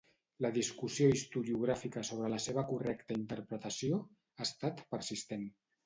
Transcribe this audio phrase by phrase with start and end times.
[0.45, 5.51] La discussió historiogràfica sobre la seva correcta interpretació ha estat persistent.